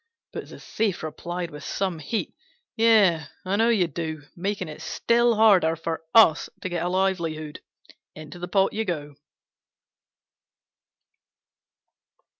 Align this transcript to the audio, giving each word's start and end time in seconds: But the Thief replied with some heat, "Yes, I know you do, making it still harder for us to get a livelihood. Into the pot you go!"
But 0.33 0.49
the 0.49 0.59
Thief 0.59 1.03
replied 1.03 1.51
with 1.51 1.63
some 1.63 1.99
heat, 1.99 2.33
"Yes, 2.75 3.29
I 3.45 3.55
know 3.55 3.69
you 3.69 3.85
do, 3.85 4.23
making 4.35 4.67
it 4.67 4.81
still 4.81 5.35
harder 5.35 5.75
for 5.75 6.01
us 6.15 6.49
to 6.61 6.69
get 6.69 6.83
a 6.83 6.89
livelihood. 6.89 7.59
Into 8.15 8.39
the 8.39 8.47
pot 8.47 8.73
you 8.73 8.83
go!" 8.83 9.13